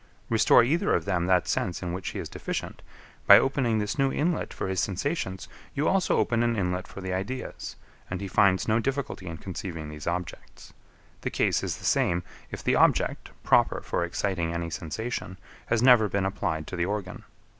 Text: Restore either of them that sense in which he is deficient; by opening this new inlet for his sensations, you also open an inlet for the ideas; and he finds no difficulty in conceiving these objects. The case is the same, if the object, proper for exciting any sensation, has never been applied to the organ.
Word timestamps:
Restore 0.29 0.63
either 0.63 0.95
of 0.95 1.05
them 1.05 1.27
that 1.27 1.47
sense 1.47 1.83
in 1.83 1.93
which 1.93 2.09
he 2.09 2.17
is 2.17 2.27
deficient; 2.27 2.81
by 3.27 3.37
opening 3.37 3.77
this 3.77 3.99
new 3.99 4.11
inlet 4.11 4.51
for 4.51 4.67
his 4.67 4.79
sensations, 4.79 5.47
you 5.75 5.87
also 5.87 6.17
open 6.17 6.41
an 6.41 6.55
inlet 6.55 6.87
for 6.87 7.01
the 7.01 7.13
ideas; 7.13 7.75
and 8.09 8.19
he 8.19 8.27
finds 8.27 8.67
no 8.67 8.79
difficulty 8.79 9.27
in 9.27 9.37
conceiving 9.37 9.89
these 9.89 10.07
objects. 10.07 10.73
The 11.21 11.29
case 11.29 11.61
is 11.61 11.77
the 11.77 11.85
same, 11.85 12.23
if 12.49 12.63
the 12.63 12.73
object, 12.75 13.29
proper 13.43 13.79
for 13.81 14.03
exciting 14.03 14.51
any 14.55 14.71
sensation, 14.71 15.37
has 15.67 15.83
never 15.83 16.09
been 16.09 16.25
applied 16.25 16.65
to 16.65 16.75
the 16.75 16.85
organ. 16.85 17.23